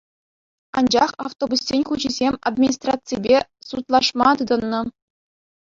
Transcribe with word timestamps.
Анчах 0.79 1.13
автобуссен 1.25 1.83
хуҫисем 1.91 2.39
администраципе 2.51 3.45
судлашма 3.69 4.35
тытӑннӑ. 4.43 4.85